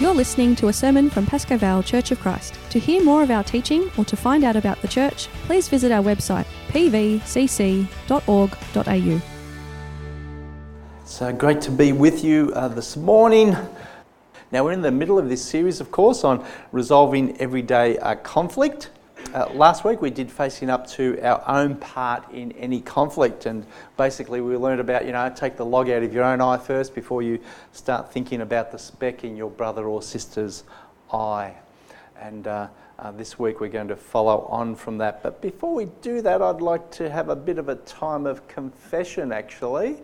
[0.00, 2.58] You're listening to a sermon from Pascoe Vale Church of Christ.
[2.70, 5.92] To hear more of our teaching or to find out about the church, please visit
[5.92, 7.20] our website pvcc.org.au.
[11.02, 13.54] It's uh, great to be with you uh, this morning.
[14.50, 18.88] Now, we're in the middle of this series, of course, on resolving everyday uh, conflict.
[19.32, 23.64] Uh, last week we did facing up to our own part in any conflict, and
[23.96, 26.96] basically we learned about you know take the log out of your own eye first
[26.96, 27.38] before you
[27.72, 30.64] start thinking about the speck in your brother or sister's
[31.12, 31.54] eye.
[32.20, 35.22] And uh, uh, this week we're going to follow on from that.
[35.22, 38.46] But before we do that, I'd like to have a bit of a time of
[38.48, 39.30] confession.
[39.30, 39.96] Actually,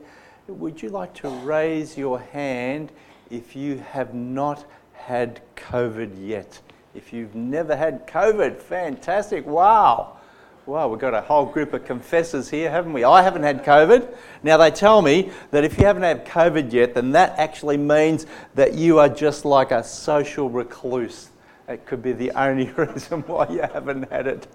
[0.47, 2.93] would you like to raise your hand
[3.29, 6.61] if you have not had COVID yet?
[6.97, 9.47] If you've never had COVID, fantastic.
[9.47, 10.17] Wow.
[10.65, 13.05] Wow, we've got a whole group of confessors here, haven't we?
[13.05, 14.17] I haven't had COVID.
[14.43, 18.25] Now, they tell me that if you haven't had COVID yet, then that actually means
[18.55, 21.29] that you are just like a social recluse.
[21.69, 24.47] It could be the only reason why you haven't had it.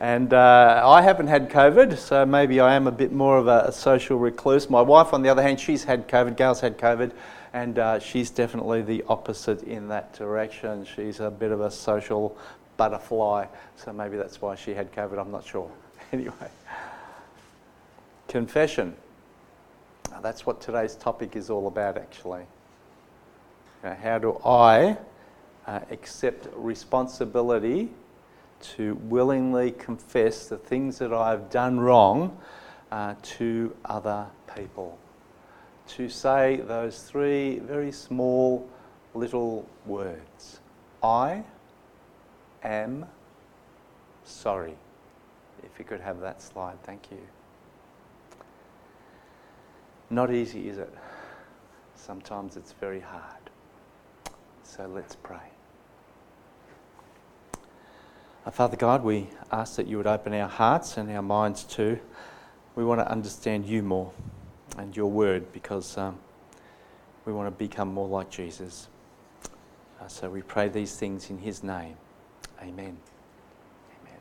[0.00, 3.70] And uh, I haven't had COVID, so maybe I am a bit more of a,
[3.70, 4.68] social recluse.
[4.68, 6.36] My wife, on the other hand, she's had COVID.
[6.36, 7.12] Gail's had COVID
[7.52, 10.84] and uh, she's definitely the opposite in that direction.
[10.84, 12.36] She's a bit of a social
[12.76, 15.70] butterfly, so maybe that's why she had COVID, I'm not sure.
[16.12, 16.50] Anyway,
[18.28, 18.94] confession.
[20.12, 22.44] Now, that's what today's topic is all about, actually.
[23.82, 24.98] Now, how do I
[25.66, 27.90] uh, accept responsibility
[28.76, 32.38] to willingly confess the things that I've done wrong
[32.92, 34.98] uh, to other people?
[35.88, 38.68] To say those three very small
[39.14, 40.60] little words
[41.02, 41.44] I
[42.62, 43.06] am
[44.24, 44.76] sorry.
[45.62, 47.18] If you could have that slide, thank you.
[50.10, 50.92] Not easy, is it?
[51.94, 53.50] Sometimes it's very hard.
[54.62, 55.38] So let's pray.
[58.50, 61.98] Father God, we ask that you would open our hearts and our minds too.
[62.74, 64.12] We want to understand you more
[64.78, 66.18] and your word because um,
[67.24, 68.88] we want to become more like Jesus.
[70.00, 71.96] Uh, so we pray these things in his name.
[72.60, 72.96] Amen.
[74.00, 74.20] Amen.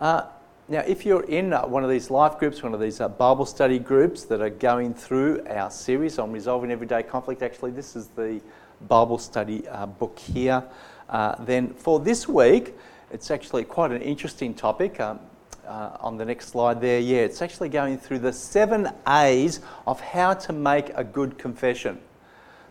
[0.00, 0.26] Uh,
[0.68, 3.46] now, if you're in uh, one of these life groups, one of these uh, Bible
[3.46, 8.08] study groups that are going through our series on resolving everyday conflict, actually, this is
[8.08, 8.40] the
[8.86, 10.62] Bible study uh, book here.
[11.40, 12.74] Then for this week,
[13.10, 15.00] it's actually quite an interesting topic.
[15.00, 15.20] Um,
[15.68, 20.00] uh, on the next slide there, yeah, it's actually going through the seven A's of
[20.00, 21.98] how to make a good confession.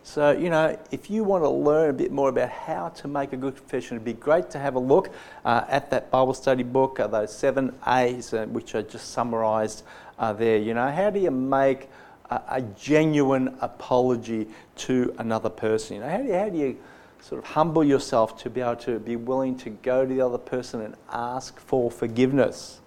[0.08, 3.34] So, you know, if you want to learn a bit more about how to make
[3.34, 5.10] a good confession, it'd be great to have a look
[5.44, 9.84] uh, at that Bible study book, uh, those seven A's, uh, which are just summarized
[10.18, 10.58] uh, there.
[10.60, 11.90] You know, how do you make
[12.30, 14.48] a, a, genuine apology
[14.78, 15.98] to another person?
[15.98, 16.78] You know, how do you, how do you
[17.20, 20.38] sort of humble yourself to be able to be willing to go to the other
[20.38, 22.80] person and ask for forgiveness?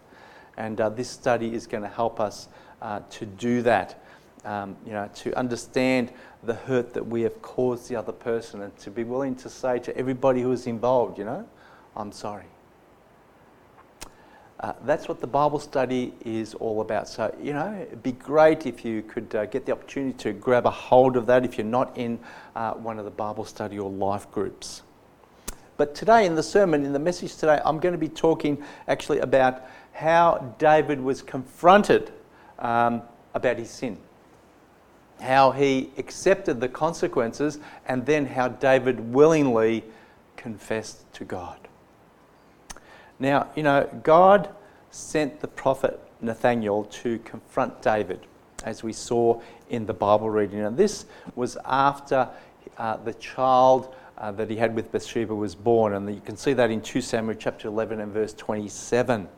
[0.60, 2.48] And uh, this study is going to help us
[2.82, 3.98] uh, to do that.
[4.44, 6.12] Um, you know, to understand
[6.42, 9.78] the hurt that we have caused the other person and to be willing to say
[9.78, 11.48] to everybody who is involved, you know,
[11.96, 12.44] I'm sorry.
[14.60, 17.08] Uh, that's what the Bible study is all about.
[17.08, 20.66] So, you know, it'd be great if you could uh, get the opportunity to grab
[20.66, 22.18] a hold of that if you're not in
[22.54, 24.82] uh, one of the Bible study or life groups.
[25.78, 29.20] But today, in the sermon, in the message today, I'm going to be talking actually
[29.20, 29.62] about
[29.92, 32.12] how David was confronted
[32.58, 33.02] um,
[33.34, 33.98] about his sin,
[35.20, 39.84] how he accepted the consequences, and then how David willingly
[40.36, 41.58] confessed to God.
[43.18, 44.48] Now, you know, God
[44.90, 48.20] sent the prophet Nathaniel to confront David,
[48.64, 50.60] as we saw in the Bible reading.
[50.60, 52.28] And this was after
[52.78, 55.94] uh, the child uh, that he had with Bathsheba was born.
[55.94, 59.28] And you can see that in 2 Samuel chapter 11 and verse 27.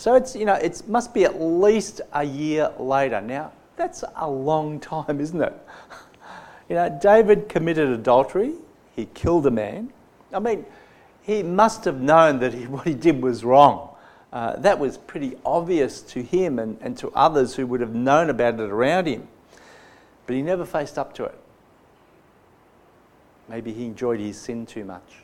[0.00, 3.20] So it's, you know, it must be at least a year later.
[3.20, 5.52] Now, that's a long time, isn't it?
[6.70, 8.54] You know, David committed adultery,
[8.96, 9.92] he killed a man.
[10.32, 10.64] I mean,
[11.20, 13.90] he must have known that he, what he did was wrong.
[14.32, 18.30] Uh, that was pretty obvious to him and, and to others who would have known
[18.30, 19.28] about it around him.
[20.26, 21.38] But he never faced up to it.
[23.50, 25.16] Maybe he enjoyed his sin too much.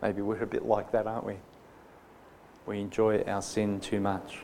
[0.00, 1.34] Maybe we're a bit like that, aren't we?
[2.70, 4.38] We enjoy our sin too much.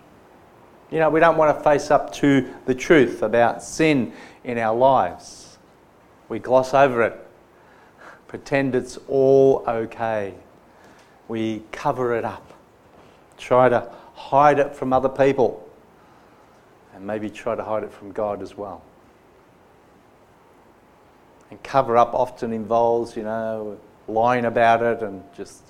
[0.91, 4.13] You know, we don't want to face up to the truth about sin
[4.43, 5.59] in our lives.
[6.29, 7.25] We gloss over it,
[8.27, 10.35] pretend it's all okay.
[11.29, 12.53] We cover it up,
[13.39, 15.65] try to hide it from other people,
[16.97, 18.83] and maybe try to hide it from God as well.
[21.53, 23.79] And cover up often involves, you know,
[24.09, 25.63] lying about it and just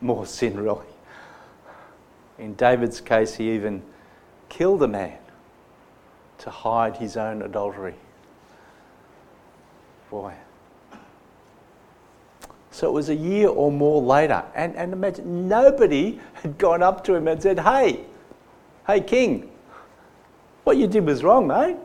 [0.00, 0.86] more sin, really.
[2.38, 3.82] In David's case, he even
[4.48, 5.18] killed a man
[6.38, 7.94] to hide his own adultery.
[10.10, 10.34] Boy.
[12.70, 17.02] So it was a year or more later, and, and imagine nobody had gone up
[17.04, 18.00] to him and said, Hey,
[18.86, 19.50] hey, King,
[20.64, 21.76] what you did was wrong, mate.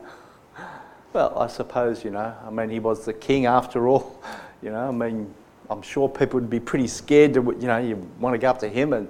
[1.12, 4.22] Well, I suppose, you know, I mean, he was the king after all.
[4.62, 5.34] You know, I mean,
[5.68, 8.60] I'm sure people would be pretty scared to, you know, you want to go up
[8.60, 9.08] to him and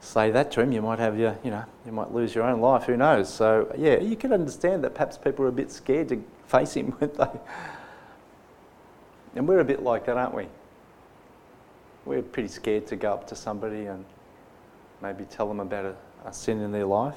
[0.00, 0.72] say that to him.
[0.72, 2.84] You might have your, you know, you might lose your own life.
[2.84, 3.32] Who knows?
[3.32, 6.96] So yeah, you can understand that perhaps people are a bit scared to face him,
[7.00, 7.30] weren't they?
[9.34, 10.46] And we're a bit like that, aren't we?
[12.04, 14.04] We're pretty scared to go up to somebody and
[15.02, 17.16] maybe tell them about a, a sin in their life.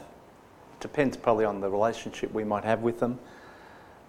[0.80, 3.20] Depends probably on the relationship we might have with them.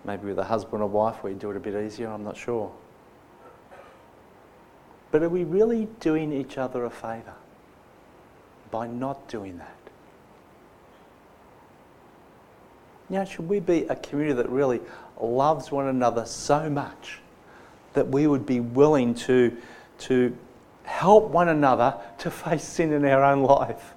[0.05, 2.09] Maybe with a husband or wife, we do it a bit easier.
[2.09, 2.73] I'm not sure.
[5.13, 7.35] But are we really doing each other a favour
[8.73, 9.77] by not doing that?
[13.09, 14.81] Now, should we be a community that really
[15.21, 17.21] loves one another so much
[17.93, 19.55] that we would be willing to,
[19.99, 20.37] to
[20.85, 23.93] help one another to face sin in our own life?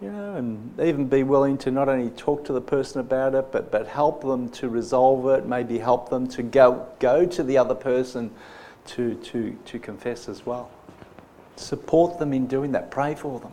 [0.00, 3.52] you know, and even be willing to not only talk to the person about it,
[3.52, 7.58] but, but help them to resolve it, maybe help them to go, go to the
[7.58, 8.30] other person
[8.86, 10.70] to, to, to confess as well.
[11.60, 12.90] Support them in doing that.
[12.90, 13.52] Pray for them.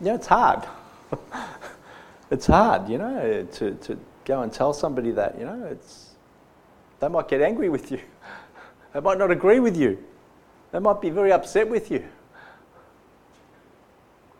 [0.00, 0.64] You know, it's hard.
[2.30, 6.10] it's hard, you know, to, to go and tell somebody that, you know, it's,
[7.00, 8.00] they might get angry with you.
[8.94, 10.02] They might not agree with you.
[10.72, 12.08] They might be very upset with you.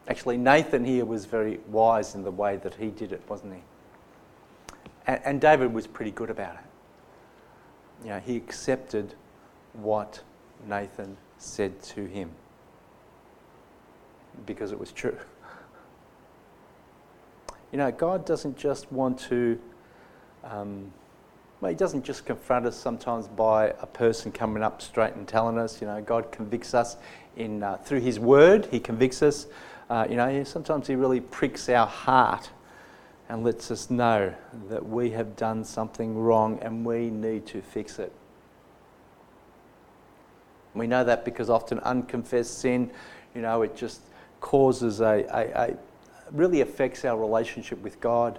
[0.08, 3.60] Actually, Nathan here was very wise in the way that he did it, wasn't he?
[5.06, 6.68] And, and David was pretty good about it
[8.02, 9.14] you know, he accepted
[9.72, 10.22] what
[10.66, 12.30] Nathan said to him
[14.46, 15.16] because it was true.
[17.70, 19.60] You know, God doesn't just want to,
[20.42, 20.90] um,
[21.60, 25.58] well, He doesn't just confront us sometimes by a person coming up straight and telling
[25.58, 25.82] us.
[25.82, 26.96] You know, God convicts us
[27.36, 28.68] in uh, through His Word.
[28.70, 29.48] He convicts us.
[29.90, 32.48] Uh, you know, sometimes He really pricks our heart
[33.28, 34.32] and lets us know
[34.70, 38.12] that we have done something wrong and we need to fix it.
[40.74, 42.90] We know that because often unconfessed sin,
[43.34, 44.00] you know, it just
[44.40, 45.76] causes a, a, a
[46.32, 48.38] really affects our relationship with God.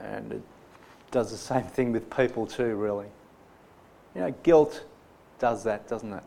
[0.00, 0.42] And it
[1.10, 3.08] does the same thing with people too, really.
[4.14, 4.84] You know, guilt
[5.38, 6.22] does that, doesn't it?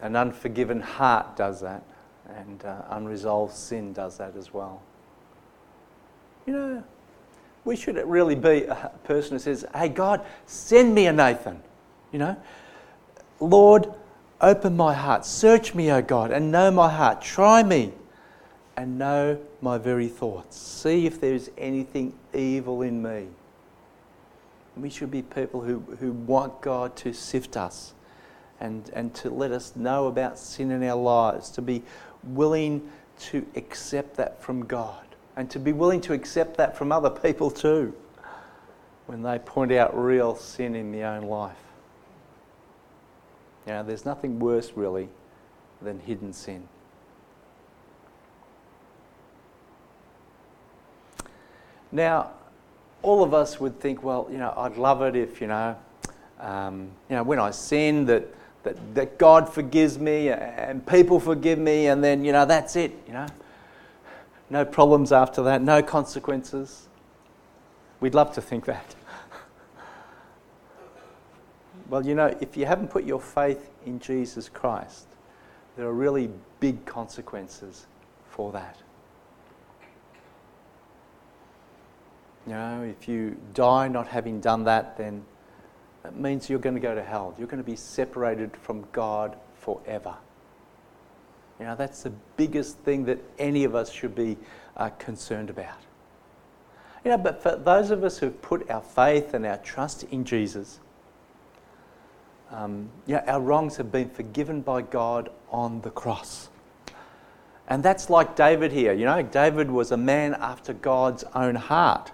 [0.00, 1.82] An unforgiven heart does that
[2.36, 4.82] and uh, unresolved sin does that as well.
[6.46, 6.84] You know,
[7.64, 11.60] we should really be a person who says, Hey, God, send me a Nathan.
[12.12, 12.36] You know,
[13.38, 13.92] Lord,
[14.40, 15.24] open my heart.
[15.24, 17.22] Search me, O God, and know my heart.
[17.22, 17.92] Try me
[18.76, 20.56] and know my very thoughts.
[20.56, 23.28] See if there is anything evil in me.
[24.76, 27.92] We should be people who, who want God to sift us
[28.58, 31.82] and, and to let us know about sin in our lives, to be
[32.22, 37.10] willing to accept that from God and to be willing to accept that from other
[37.10, 37.94] people too
[39.06, 41.56] when they point out real sin in their own life.
[43.66, 45.08] You know, there's nothing worse really
[45.82, 46.68] than hidden sin.
[51.92, 52.30] Now,
[53.02, 55.76] all of us would think, well, you know, I'd love it if, you know,
[56.38, 58.26] um, you know, when I sin that
[58.62, 62.92] that, that God forgives me and people forgive me, and then, you know, that's it,
[63.06, 63.26] you know.
[64.50, 66.88] No problems after that, no consequences.
[68.00, 68.96] We'd love to think that.
[71.88, 75.06] well, you know, if you haven't put your faith in Jesus Christ,
[75.76, 77.86] there are really big consequences
[78.28, 78.76] for that.
[82.46, 85.24] You know, if you die not having done that, then
[86.04, 87.34] it means you're going to go to hell.
[87.38, 90.16] You're going to be separated from God forever.
[91.60, 94.36] You know, that's the biggest thing that any of us should be
[94.76, 95.76] uh, concerned about.
[97.04, 100.24] You know, but for those of us who've put our faith and our trust in
[100.24, 100.80] Jesus,
[102.50, 106.48] um, you know, our wrongs have been forgiven by God on the cross.
[107.68, 108.92] And that's like David here.
[108.92, 112.10] You know, David was a man after God's own heart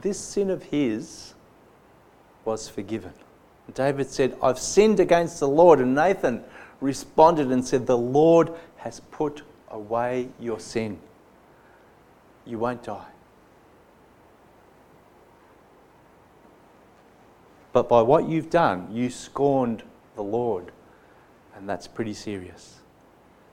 [0.00, 1.34] this sin of his
[2.44, 3.12] was forgiven.
[3.74, 5.80] David said, I've sinned against the Lord.
[5.80, 6.44] And Nathan
[6.80, 10.98] responded and said, The Lord has put away your sin,
[12.44, 13.06] you won't die.
[17.72, 19.82] But by what you've done, you scorned
[20.14, 20.72] the Lord,
[21.56, 22.80] and that's pretty serious.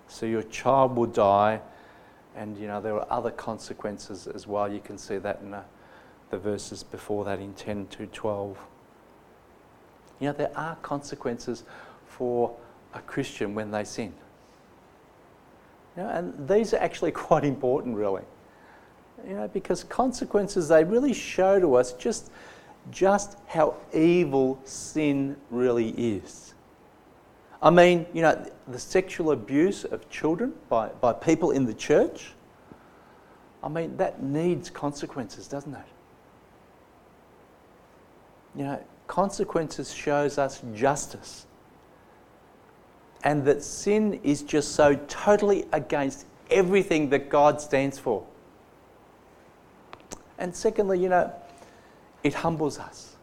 [0.09, 1.61] So your child will die,
[2.35, 4.71] and you know there are other consequences as well.
[4.71, 5.63] You can see that in the,
[6.31, 8.57] the verses before that in 10 to 12.
[10.19, 11.63] You know, there are consequences
[12.07, 12.55] for
[12.93, 14.13] a Christian when they sin.
[15.95, 18.23] You know, and these are actually quite important, really.
[19.27, 22.31] You know, because consequences, they really show to us just,
[22.91, 26.53] just how evil sin really is.
[27.61, 32.31] I mean, you know, the sexual abuse of children by, by people in the church,
[33.61, 35.81] I mean, that needs consequences, doesn't it?
[38.55, 41.47] You know, consequences shows us justice.
[43.23, 48.25] And that sin is just so totally against everything that God stands for.
[50.37, 51.33] And secondly, you know,
[52.23, 53.15] it humbles us.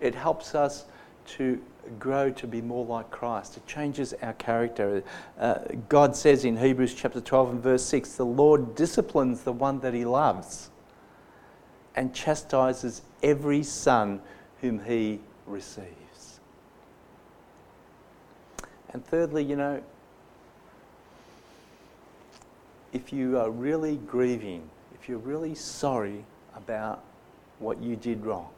[0.00, 0.84] It helps us
[1.38, 1.62] to
[1.98, 3.56] grow to be more like Christ.
[3.56, 5.02] It changes our character.
[5.38, 9.80] Uh, God says in Hebrews chapter 12 and verse 6 the Lord disciplines the one
[9.80, 10.70] that he loves
[11.94, 14.20] and chastises every son
[14.64, 16.40] whom he receives.
[18.94, 19.82] And thirdly, you know,
[22.94, 24.62] if you are really grieving,
[24.94, 26.24] if you're really sorry
[26.56, 27.04] about
[27.58, 28.48] what you did wrong,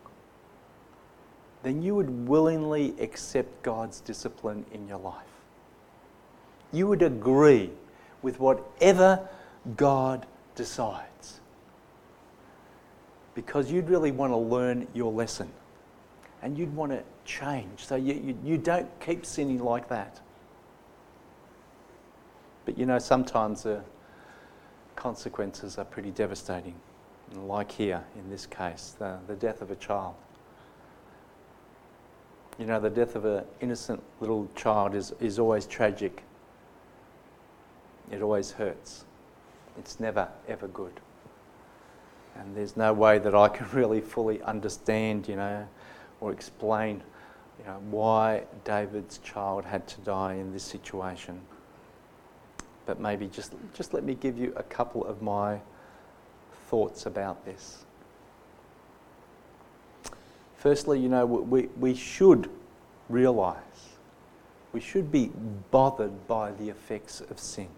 [1.65, 5.27] then you would willingly accept God's discipline in your life.
[6.73, 7.73] You would agree
[8.23, 9.29] with whatever
[9.77, 11.41] God decides
[13.35, 15.51] because you'd really want to learn your lesson
[16.47, 20.21] and you'd want to change so you, you, you don't keep sinning like that.
[22.65, 23.83] But you know, sometimes the
[24.95, 26.77] consequences are pretty devastating,
[27.35, 30.15] like here in this case, the, the death of a child.
[32.61, 36.23] You know, the death of an innocent little child is, is always tragic.
[38.13, 39.05] It always hurts.
[39.79, 41.01] It's never, ever good.
[42.37, 45.67] And there's no way that I can really fully understand, you know,
[46.21, 47.03] or explain
[47.59, 51.41] you know, why David's child had to die in this situation.
[52.85, 55.61] But maybe just, just let me give you a couple of my
[56.69, 57.85] thoughts about this.
[60.57, 62.51] Firstly, you know, we, we should
[63.09, 63.57] realise,
[64.73, 65.31] we should be
[65.71, 67.69] bothered by the effects of sin.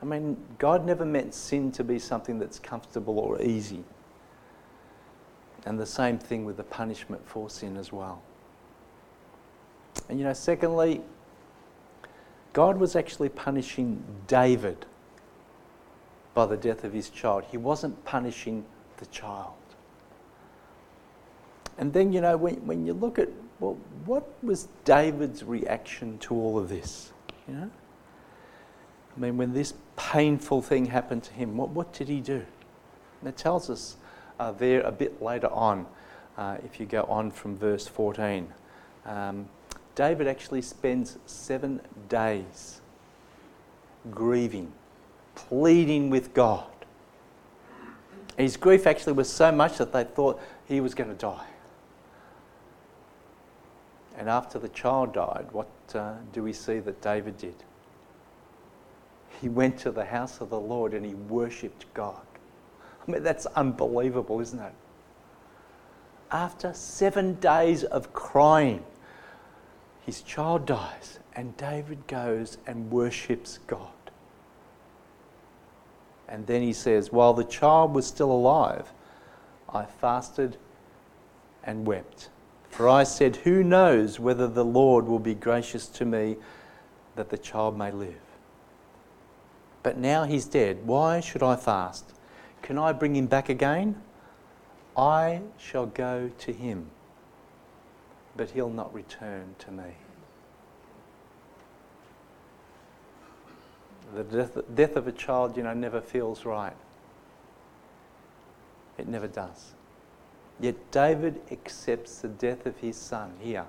[0.00, 3.82] I mean, God never meant sin to be something that's comfortable or easy.
[5.66, 8.22] And the same thing with the punishment for sin as well.
[10.08, 11.02] And you know, secondly,
[12.52, 14.86] God was actually punishing David
[16.34, 17.44] by the death of his child.
[17.50, 18.64] He wasn't punishing
[18.98, 19.52] the child.
[21.78, 23.28] And then, you know, when, when you look at,
[23.60, 27.12] well, what was David's reaction to all of this?
[27.46, 27.70] You know?
[29.16, 32.44] I mean, when this painful thing happened to him, what, what did he do?
[33.20, 33.96] And it tells us
[34.58, 35.86] there a bit later on,
[36.36, 38.52] uh, if you go on from verse 14.
[39.04, 39.48] Um,
[39.94, 42.80] David actually spends seven days
[44.10, 44.72] grieving,
[45.34, 46.66] pleading with God.
[48.36, 51.46] His grief actually was so much that they thought he was going to die.
[54.16, 57.54] And after the child died, what uh, do we see that David did?
[59.40, 62.27] He went to the house of the Lord and he worshipped God.
[63.06, 64.72] I mean, that's unbelievable, isn't it?
[66.30, 68.84] After seven days of crying,
[70.04, 73.88] his child dies, and David goes and worships God.
[76.28, 78.92] And then he says, While the child was still alive,
[79.72, 80.58] I fasted
[81.64, 82.28] and wept.
[82.70, 86.36] For I said, Who knows whether the Lord will be gracious to me
[87.16, 88.20] that the child may live?
[89.82, 90.86] But now he's dead.
[90.86, 92.12] Why should I fast?
[92.62, 94.00] Can I bring him back again?
[94.96, 96.90] I shall go to him,
[98.36, 99.94] but he'll not return to me.
[104.14, 106.76] The death, death of a child, you know, never feels right.
[108.96, 109.74] It never does.
[110.60, 113.66] Yet David accepts the death of his son here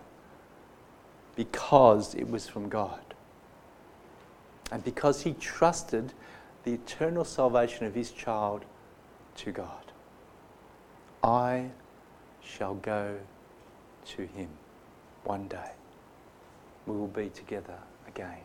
[1.36, 3.14] because it was from God.
[4.72, 6.14] And because he trusted
[6.64, 8.66] the eternal salvation of his child
[9.38, 9.92] to God.
[11.24, 11.70] I
[12.42, 13.18] shall go
[14.06, 14.50] to him
[15.24, 15.72] one day.
[16.86, 18.40] We will be together again.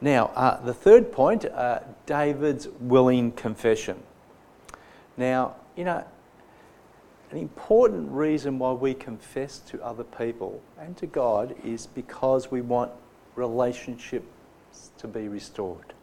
[0.00, 4.00] Now, uh, the third point uh, David's willing confession.
[5.16, 6.04] Now, you know,
[7.30, 12.60] an important reason why we confess to other people and to God is because we
[12.60, 12.92] want
[13.34, 14.26] relationships
[14.98, 15.94] to be restored.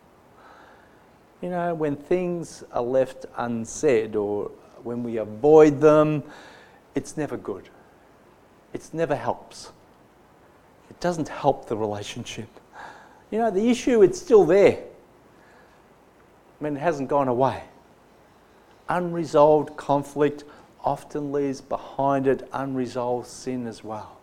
[1.42, 4.52] You know, when things are left unsaid or
[4.84, 6.24] when we avoid them,
[6.96, 7.70] it's never good.
[8.74, 9.72] It never helps.
[10.90, 12.48] It doesn't help the relationship.
[13.32, 14.78] You know, the issue, it's still there.
[16.60, 17.64] I mean, it hasn't gone away.
[18.88, 20.44] Unresolved conflict
[20.84, 24.18] often leaves behind it unresolved sin as well.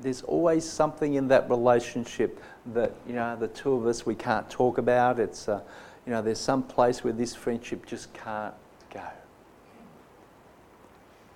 [0.00, 2.40] There's always something in that relationship
[2.74, 5.18] that, you know, the two of us, we can't talk about.
[5.18, 5.60] It's, uh,
[6.04, 8.54] you know, there's some place where this friendship just can't
[8.92, 9.02] go.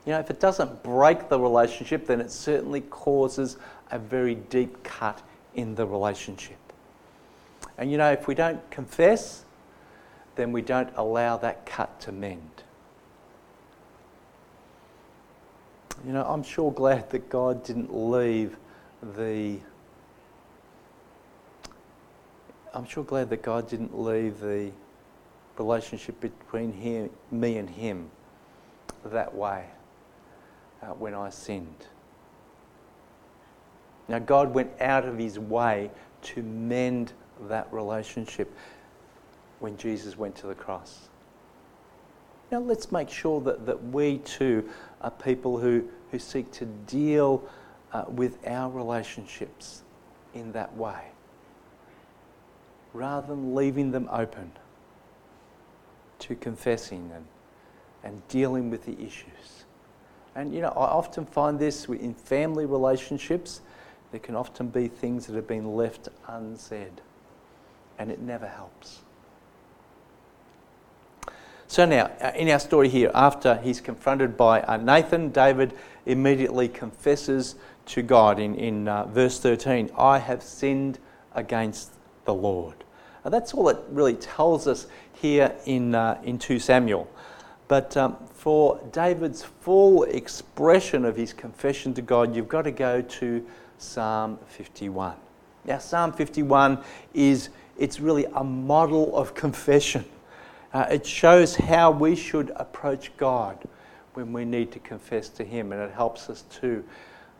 [0.06, 3.56] You know, if it doesn't break the relationship, then it certainly causes
[3.90, 5.20] a very deep cut
[5.54, 6.56] in the relationship.
[7.78, 9.44] And you know, if we don't confess,
[10.36, 12.62] then we don't allow that cut to mend.
[16.06, 18.56] You know, I'm sure glad that God didn't leave
[19.16, 19.58] the.
[22.72, 24.70] I'm sure glad that God didn't leave the
[25.58, 28.10] relationship between him, me and Him
[29.04, 29.66] that way
[30.82, 31.86] uh, when I sinned.
[34.08, 35.90] Now, God went out of his way
[36.22, 38.52] to mend that relationship
[39.60, 41.09] when Jesus went to the cross.
[42.50, 44.68] Now, let's make sure that, that we too
[45.00, 47.48] are people who, who seek to deal
[47.92, 49.82] uh, with our relationships
[50.34, 51.10] in that way
[52.92, 54.50] rather than leaving them open
[56.18, 57.24] to confessing and,
[58.02, 59.64] and dealing with the issues.
[60.34, 63.60] And you know, I often find this in family relationships
[64.10, 67.00] there can often be things that have been left unsaid,
[67.98, 69.00] and it never helps.
[71.70, 75.72] So, now, uh, in our story here, after he's confronted by uh, Nathan, David
[76.04, 77.54] immediately confesses
[77.86, 80.98] to God in, in uh, verse 13 I have sinned
[81.32, 81.92] against
[82.24, 82.74] the Lord.
[83.24, 87.08] Now, that's all it really tells us here in, uh, in 2 Samuel.
[87.68, 93.00] But um, for David's full expression of his confession to God, you've got to go
[93.00, 93.46] to
[93.78, 95.14] Psalm 51.
[95.66, 96.80] Now, Psalm 51
[97.14, 100.04] is it's really a model of confession.
[100.72, 103.58] Uh, it shows how we should approach God
[104.14, 106.84] when we need to confess to Him, and it helps us to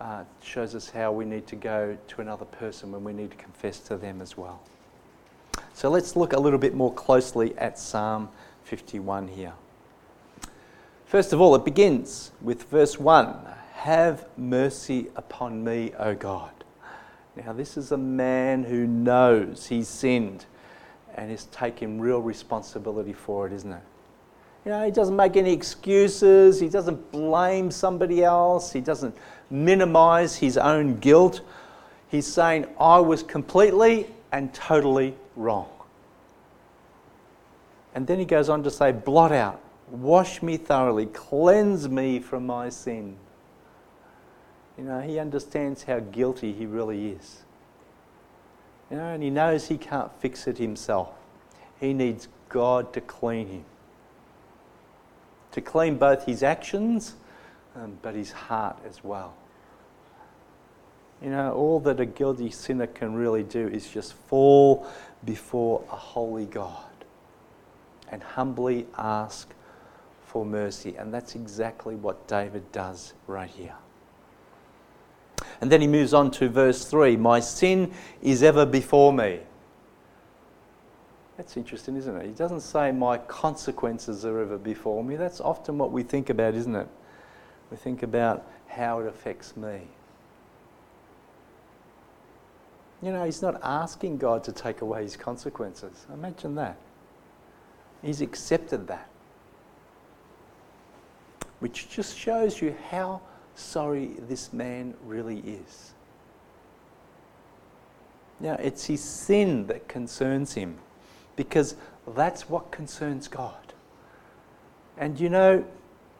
[0.01, 3.37] uh, shows us how we need to go to another person when we need to
[3.37, 4.61] confess to them as well.
[5.75, 8.31] So let's look a little bit more closely at Psalm
[8.65, 9.53] 51 here.
[11.05, 13.37] First of all, it begins with verse 1
[13.75, 16.53] have mercy upon me, O God.
[17.35, 20.45] Now, this is a man who knows he's sinned
[21.15, 23.83] and is taking real responsibility for it, isn't it?
[24.65, 29.17] You know, he doesn't make any excuses, he doesn't blame somebody else, he doesn't
[29.49, 31.41] minimize his own guilt.
[32.09, 35.69] He's saying, I was completely and totally wrong.
[37.95, 42.47] And then he goes on to say, Blot out, wash me thoroughly, cleanse me from
[42.47, 43.17] my sin.
[44.77, 47.43] You know, he understands how guilty he really is.
[48.91, 51.11] You know, and he knows he can't fix it himself.
[51.79, 53.65] He needs God to clean him.
[55.53, 57.15] To clean both his actions,
[57.77, 59.35] um, but his heart as well.
[61.23, 64.87] You know, all that a guilty sinner can really do is just fall
[65.25, 66.91] before a holy God
[68.11, 69.53] and humbly ask
[70.27, 70.97] for mercy.
[70.97, 73.75] And that's exactly what David does right here.
[75.61, 77.93] And then he moves on to verse 3 My sin
[78.23, 79.41] is ever before me.
[81.37, 82.27] That's interesting, isn't it?
[82.27, 85.17] He doesn't say, My consequences are ever before me.
[85.17, 86.89] That's often what we think about, isn't it?
[87.71, 89.83] We think about how it affects me.
[93.03, 96.07] You know, he's not asking God to take away his consequences.
[96.13, 96.77] Imagine that.
[98.03, 99.09] He's accepted that.
[101.61, 103.21] Which just shows you how
[103.55, 105.93] sorry this man really is.
[108.41, 110.79] Now, it's his sin that concerns him
[111.37, 111.77] because
[112.15, 113.75] that's what concerns God.
[114.97, 115.65] And you know,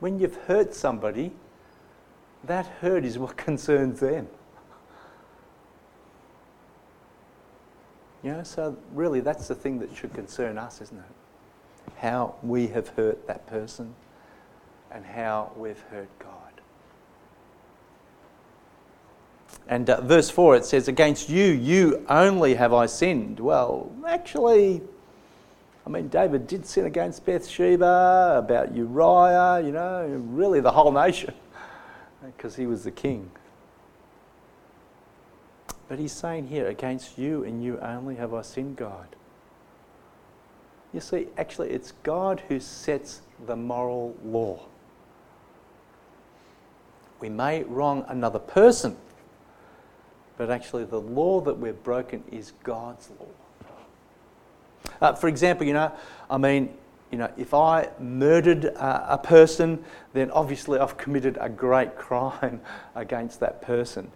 [0.01, 1.33] when you've hurt somebody,
[2.45, 4.29] that hurt is what concerns them.
[8.23, 11.93] You know, so really that's the thing that should concern us, isn't it?
[11.97, 13.95] How we have hurt that person
[14.91, 16.40] and how we've hurt God.
[19.71, 23.39] And uh, verse 4 it says, Against you, you only have I sinned.
[23.39, 24.83] Well, actually,
[25.87, 31.33] I mean, David did sin against Bathsheba, about Uriah, you know, really the whole nation,
[32.37, 33.31] because he was the king.
[35.89, 39.07] But he's saying here, Against you and you only have I sinned, God.
[40.93, 44.67] You see, actually, it's God who sets the moral law.
[47.21, 48.97] We may wrong another person
[50.41, 53.27] but actually the law that we've broken is God's law.
[54.99, 55.93] Uh, for example, you know,
[56.31, 56.73] I mean,
[57.11, 62.63] you know, if I murdered uh, a person, then obviously I've committed a great crime
[62.95, 64.11] against that person.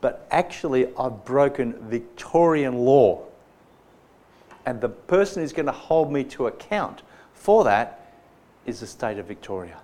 [0.00, 3.22] But actually, I've broken Victorian law.
[4.66, 7.02] And the person who's going to hold me to account
[7.34, 8.16] for that
[8.66, 9.78] is the state of Victoria.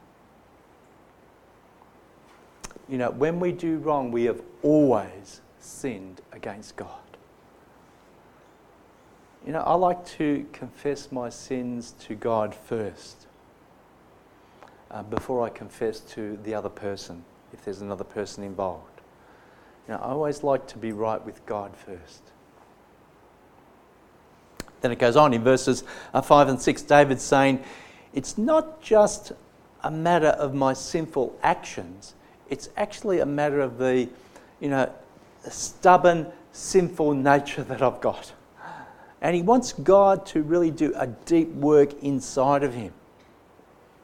[2.88, 6.88] You know, when we do wrong, we have always sinned against God.
[9.46, 13.26] You know, I like to confess my sins to God first
[14.90, 19.00] uh, before I confess to the other person, if there's another person involved.
[19.86, 22.22] You know, I always like to be right with God first.
[24.80, 27.62] Then it goes on in verses uh, 5 and 6, David's saying,
[28.12, 29.32] It's not just
[29.82, 32.14] a matter of my sinful actions,
[32.48, 34.08] it's actually a matter of the,
[34.60, 34.90] you know,
[35.50, 38.32] stubborn, sinful nature that I've got.
[39.20, 42.92] And he wants God to really do a deep work inside of him.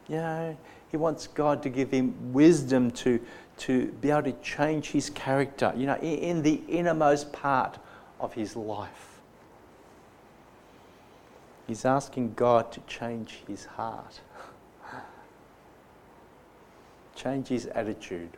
[0.08, 0.56] You know,
[0.90, 3.20] he wants God to give him wisdom to,
[3.58, 7.78] to be able to change his character, you know, in, in the innermost part
[8.18, 9.20] of his life.
[11.66, 14.20] He's asking God to change his heart,
[17.14, 18.30] change his attitude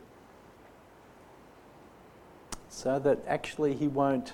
[2.73, 4.33] so that actually he won't,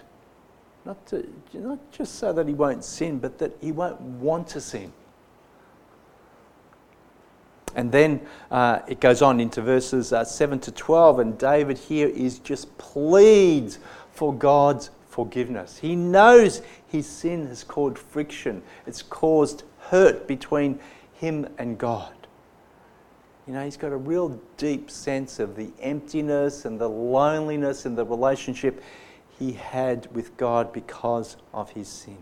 [0.86, 4.62] not, to, not just so that he won't sin, but that he won't want to
[4.62, 4.93] sin.
[7.75, 12.08] And then uh, it goes on into verses uh, 7 to 12, and David here
[12.08, 13.78] is just pleads
[14.13, 15.78] for God's forgiveness.
[15.78, 20.80] He knows his sin has caused friction, it's caused hurt between
[21.13, 22.13] him and God.
[23.49, 27.97] You know, he's got a real deep sense of the emptiness and the loneliness and
[27.97, 28.83] the relationship
[29.39, 32.19] he had with God because of his sin.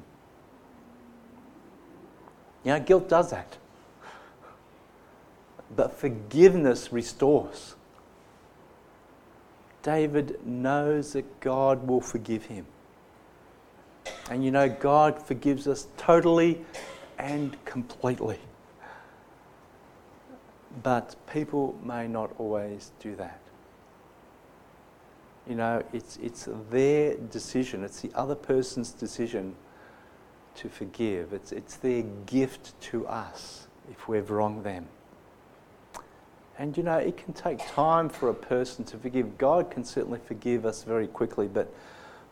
[2.63, 3.57] You know, guilt does that.
[5.75, 7.75] But forgiveness restores.
[9.83, 12.65] David knows that God will forgive him.
[14.31, 16.63] And you know, God forgives us totally
[17.19, 18.39] and completely.
[20.83, 23.41] But people may not always do that.
[25.47, 29.55] You know, it's, it's their decision, it's the other person's decision
[30.55, 31.31] to forgive.
[31.31, 34.87] It's, it's their gift to us if we've wronged them.
[36.59, 39.37] And you know, it can take time for a person to forgive.
[39.37, 41.71] God can certainly forgive us very quickly, but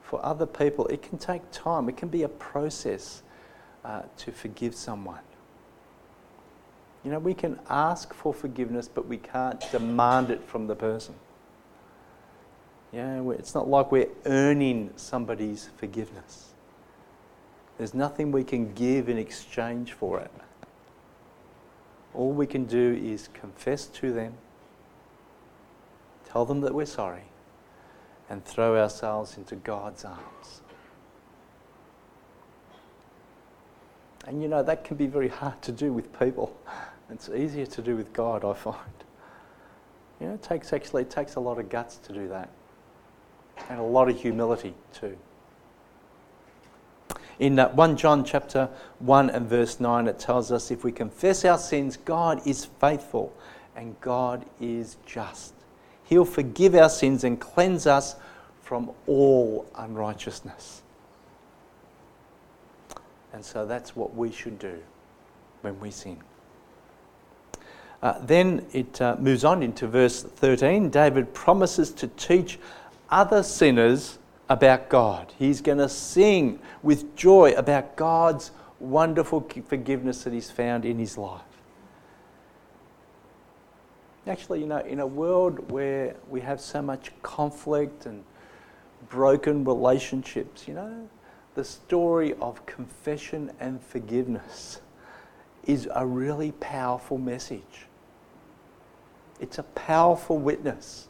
[0.02, 1.88] for other people, it can take time.
[1.90, 3.24] It can be a process
[3.84, 5.20] uh, to forgive someone.
[7.06, 11.14] You know, we can ask for forgiveness, but we can't demand it from the person.
[12.92, 16.54] Yeah, it's not like we're earning somebody's forgiveness.
[17.78, 20.32] There's nothing we can give in exchange for it.
[22.16, 24.34] All we can do is confess to them,
[26.28, 27.26] tell them that we're sorry,
[28.30, 30.62] and throw ourselves into God's arms.
[34.26, 36.58] And you know, that can be very hard to do with people.
[37.12, 38.78] It's easier to do with God, I find.
[40.22, 42.48] You know, it takes actually it takes a lot of guts to do that.
[43.70, 45.18] And a lot of humility too.
[47.38, 51.44] In uh, 1 John chapter 1 and verse 9, it tells us if we confess
[51.44, 53.34] our sins, God is faithful
[53.76, 55.54] and God is just.
[56.06, 58.16] He'll forgive our sins and cleanse us
[58.62, 60.82] from all unrighteousness.
[63.34, 64.80] And so that's what we should do
[65.62, 66.20] when we sin.
[68.06, 70.92] Uh, then it uh, moves on into verse 13.
[70.92, 72.60] David promises to teach
[73.10, 75.34] other sinners about God.
[75.40, 81.18] He's going to sing with joy about God's wonderful forgiveness that he's found in his
[81.18, 81.42] life.
[84.28, 88.24] Actually, you know, in a world where we have so much conflict and
[89.10, 91.10] broken relationships, you know,
[91.56, 94.80] the story of confession and forgiveness
[95.66, 97.88] is a really powerful message.
[99.40, 101.08] It's a powerful witness.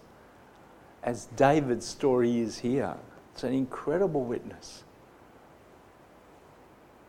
[1.05, 2.95] as David's story is here.
[3.33, 4.83] It's an incredible witness.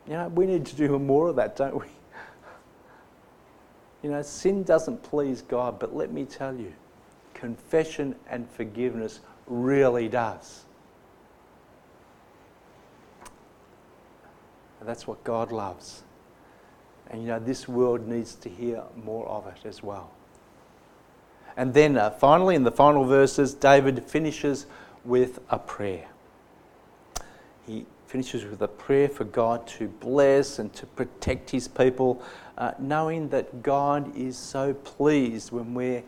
[0.07, 1.87] You know, we need to do more of that, don't we?
[4.03, 6.73] You know, sin doesn't please God, but let me tell you,
[7.35, 10.65] confession and forgiveness really does.
[14.79, 16.03] And that's what God loves.
[17.11, 20.11] And you know, this world needs to hear more of it as well.
[21.57, 24.66] And then uh, finally, in the final verses, David finishes
[25.05, 26.09] with a prayer.
[27.66, 32.23] He finishes with a prayer for God to bless and to protect his people,
[32.59, 36.03] uh, knowing that God is so pleased when we're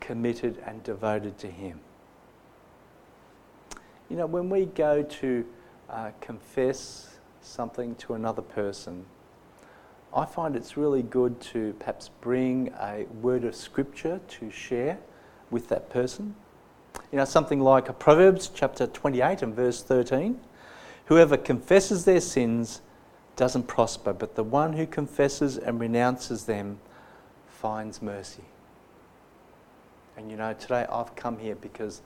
[0.00, 1.80] committed and devoted to him.
[4.08, 5.46] You know, when we go to
[5.88, 9.06] uh, confess something to another person,
[10.14, 14.98] I find it's really good to perhaps bring a word of scripture to share
[15.50, 16.36] with that person.
[17.10, 20.38] You know, something like Proverbs chapter 28 and verse 13.
[21.06, 22.80] Whoever confesses their sins
[23.34, 26.78] doesn't prosper, but the one who confesses and renounces them
[27.48, 28.44] finds mercy.
[30.16, 32.02] And you know, today I've come here because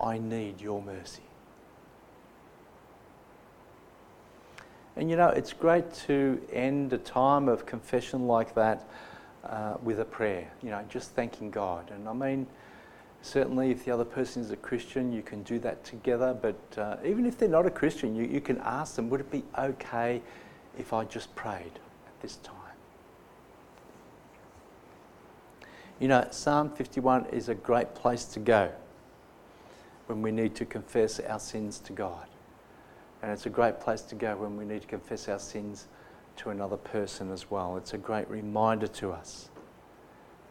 [0.00, 1.22] I need your mercy.
[4.96, 8.86] And you know, it's great to end a time of confession like that
[9.44, 11.90] uh, with a prayer, you know, just thanking God.
[11.90, 12.46] And I mean,
[13.22, 16.36] certainly if the other person is a Christian, you can do that together.
[16.40, 19.30] But uh, even if they're not a Christian, you, you can ask them, would it
[19.30, 20.20] be okay
[20.78, 21.72] if I just prayed
[22.06, 22.56] at this time?
[25.98, 28.72] You know, Psalm 51 is a great place to go
[30.06, 32.26] when we need to confess our sins to God.
[33.22, 35.86] And it's a great place to go when we need to confess our sins
[36.36, 37.76] to another person as well.
[37.76, 39.48] It's a great reminder to us.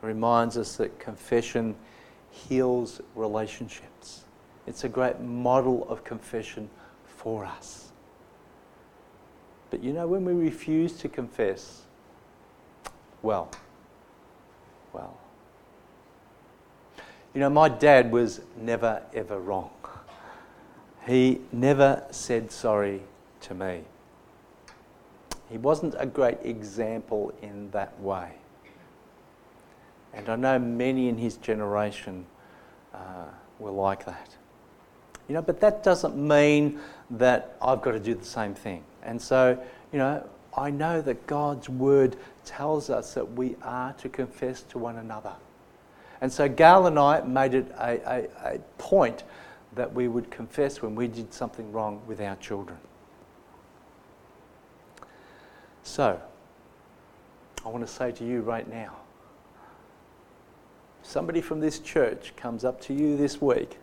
[0.02, 1.76] It reminds us that confession
[2.30, 4.24] heals relationships.
[4.66, 6.70] It's a great model of confession
[7.06, 7.92] for us.
[9.70, 11.82] But you know, when we refuse to confess,
[13.22, 13.52] well,
[14.94, 15.18] well.
[17.34, 19.72] You know, my dad was never ever wrong.
[21.06, 23.02] He never said sorry
[23.42, 23.82] to me.
[25.50, 28.34] He wasn't a great example in that way.
[30.14, 32.26] And I know many in his generation
[32.94, 33.26] uh,
[33.60, 34.36] were like that.
[35.28, 36.80] You know, but that doesn't mean
[37.12, 38.84] that I've got to do the same thing.
[39.04, 39.58] And so,
[39.92, 44.78] you know, I know that God's word tells us that we are to confess to
[44.78, 45.34] one another.
[46.20, 49.24] And so Gail and I made it a, a, a point
[49.74, 52.78] that we would confess when we did something wrong with our children.
[55.84, 56.22] So,
[57.66, 58.98] I want to say to you right now
[61.04, 63.78] somebody from this church comes up to you this week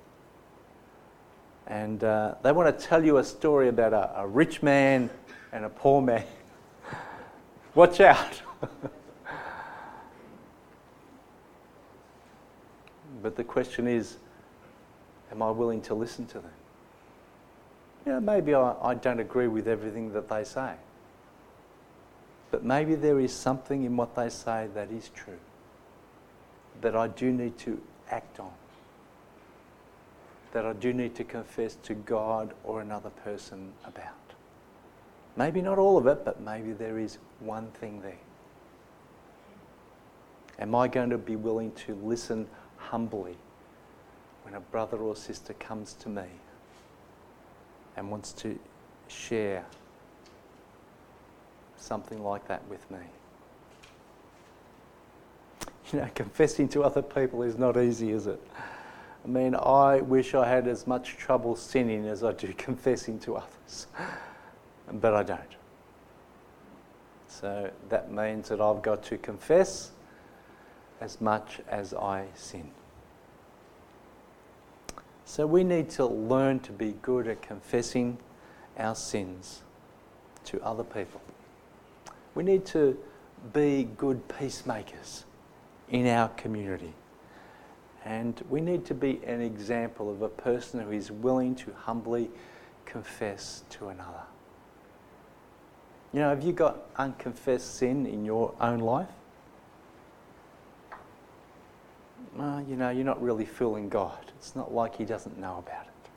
[1.66, 5.10] and uh, they want to tell you a story about a, a rich man
[5.52, 6.24] and a poor man,
[7.74, 8.40] watch out.
[13.22, 14.16] but the question is,
[15.30, 16.52] Am I willing to listen to them?
[18.06, 20.74] You know, maybe I, I don't agree with everything that they say.
[22.50, 25.38] But maybe there is something in what they say that is true,
[26.80, 28.52] that I do need to act on,
[30.52, 34.14] that I do need to confess to God or another person about.
[35.36, 38.16] Maybe not all of it, but maybe there is one thing there.
[40.58, 43.36] Am I going to be willing to listen humbly
[44.48, 46.24] when a brother or sister comes to me
[47.96, 48.58] and wants to
[49.06, 49.62] share
[51.76, 52.98] something like that with me.
[55.92, 58.40] You know, confessing to other people is not easy, is it?
[59.22, 63.36] I mean, I wish I had as much trouble sinning as I do confessing to
[63.36, 63.86] others,
[64.92, 65.40] but I don't.
[67.28, 69.90] So that means that I've got to confess
[71.02, 72.70] as much as I sin.
[75.28, 78.16] So we need to learn to be good at confessing
[78.78, 79.60] our sins
[80.46, 81.20] to other people.
[82.34, 82.98] We need to
[83.52, 85.26] be good peacemakers
[85.90, 86.94] in our community.
[88.06, 92.30] And we need to be an example of a person who is willing to humbly
[92.86, 94.24] confess to another.
[96.14, 99.08] You know, have you got unconfessed sin in your own life?
[102.38, 104.18] Well, you know, you're not really fooling God.
[104.38, 106.10] It's not like He doesn't know about it.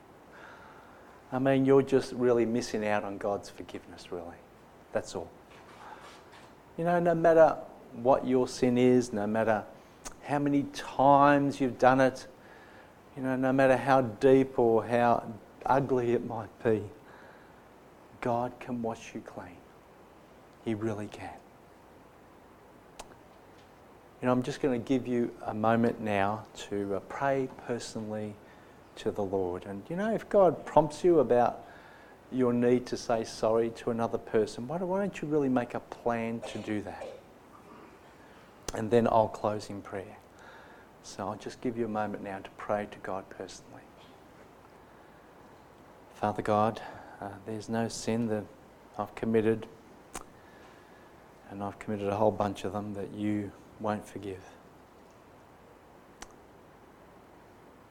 [1.34, 4.38] I mean, you're just really missing out on God's forgiveness, really.
[4.94, 5.30] That's all.
[6.78, 7.58] You know, no matter
[7.96, 9.64] what your sin is, no matter
[10.24, 12.28] how many times you've done it,
[13.16, 15.24] You know, no matter how deep or how
[15.66, 16.82] ugly it might be,
[18.22, 19.58] God can wash you clean.
[20.64, 21.41] He really can.
[24.22, 28.36] You know, I'm just going to give you a moment now to uh, pray personally
[28.98, 29.66] to the Lord.
[29.66, 31.66] And you know, if God prompts you about
[32.32, 35.80] your need to say sorry to another person, why, why don't you really make a
[35.80, 37.08] plan to do that?
[38.76, 40.18] And then I'll close in prayer.
[41.02, 43.82] So I'll just give you a moment now to pray to God personally.
[46.14, 46.80] Father God,
[47.20, 48.44] uh, there's no sin that
[49.00, 49.66] I've committed,
[51.50, 54.44] and I've committed a whole bunch of them that you won't forgive.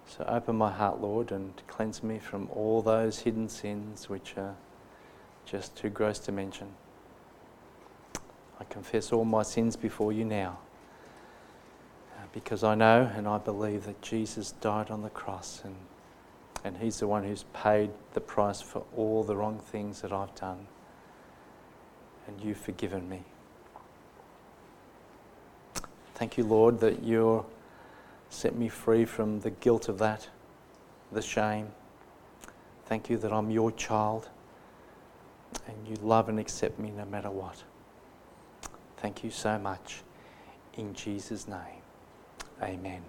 [0.07, 4.57] So open my heart, Lord, and cleanse me from all those hidden sins which are
[5.44, 6.68] just too gross to mention.
[8.59, 10.59] I confess all my sins before you now
[12.18, 15.76] uh, because I know and I believe that Jesus died on the cross and,
[16.64, 20.35] and He's the one who's paid the price for all the wrong things that I've
[20.35, 20.66] done.
[22.26, 23.22] And you've forgiven me.
[26.21, 27.47] Thank you, Lord, that you
[28.29, 30.29] set me free from the guilt of that,
[31.11, 31.69] the shame.
[32.85, 34.29] Thank you that I'm your child
[35.67, 37.65] and you love and accept me no matter what.
[38.99, 40.03] Thank you so much.
[40.75, 41.81] In Jesus' name,
[42.63, 43.01] amen.